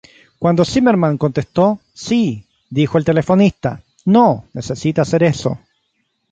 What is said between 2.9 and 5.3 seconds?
el telefonista: "No necesita hacer